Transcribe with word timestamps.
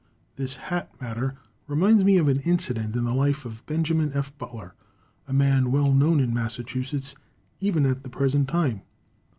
This 0.35 0.55
hat 0.55 0.89
matter 0.99 1.35
reminds 1.67 2.03
me 2.03 2.17
of 2.17 2.27
an 2.27 2.39
incident 2.39 2.95
in 2.95 3.03
the 3.03 3.13
life 3.13 3.45
of 3.45 3.63
Benjamin 3.67 4.11
F. 4.15 4.35
Butler, 4.35 4.73
a 5.27 5.31
man 5.33 5.71
well 5.71 5.93
known 5.93 6.19
in 6.19 6.33
Massachusetts 6.33 7.13
even 7.59 7.85
at 7.85 8.01
the 8.01 8.09
present 8.09 8.49
time. 8.49 8.81